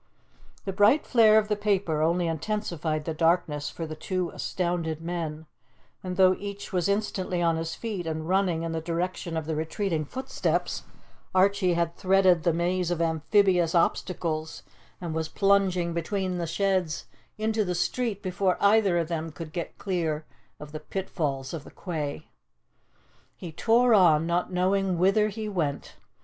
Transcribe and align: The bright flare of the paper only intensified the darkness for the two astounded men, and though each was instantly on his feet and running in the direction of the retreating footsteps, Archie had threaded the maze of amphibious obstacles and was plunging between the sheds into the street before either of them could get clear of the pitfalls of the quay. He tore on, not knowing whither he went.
The 0.65 0.73
bright 0.73 1.05
flare 1.05 1.37
of 1.37 1.47
the 1.47 1.55
paper 1.55 2.01
only 2.01 2.25
intensified 2.25 3.05
the 3.05 3.13
darkness 3.13 3.69
for 3.69 3.85
the 3.85 3.95
two 3.95 4.31
astounded 4.31 4.99
men, 4.99 5.45
and 6.03 6.17
though 6.17 6.33
each 6.39 6.73
was 6.73 6.89
instantly 6.89 7.39
on 7.39 7.55
his 7.55 7.75
feet 7.75 8.07
and 8.07 8.27
running 8.27 8.63
in 8.63 8.71
the 8.71 8.81
direction 8.81 9.37
of 9.37 9.45
the 9.45 9.55
retreating 9.55 10.05
footsteps, 10.05 10.85
Archie 11.35 11.75
had 11.75 11.95
threaded 11.97 12.41
the 12.41 12.51
maze 12.51 12.89
of 12.89 12.99
amphibious 12.99 13.75
obstacles 13.75 14.63
and 14.99 15.13
was 15.13 15.29
plunging 15.29 15.93
between 15.93 16.39
the 16.39 16.47
sheds 16.47 17.05
into 17.37 17.63
the 17.63 17.75
street 17.75 18.23
before 18.23 18.57
either 18.59 18.97
of 18.97 19.07
them 19.07 19.31
could 19.31 19.53
get 19.53 19.77
clear 19.77 20.25
of 20.59 20.71
the 20.71 20.79
pitfalls 20.79 21.53
of 21.53 21.63
the 21.63 21.69
quay. 21.69 22.25
He 23.35 23.51
tore 23.51 23.93
on, 23.93 24.25
not 24.25 24.51
knowing 24.51 24.97
whither 24.97 25.27
he 25.29 25.47
went. 25.47 25.97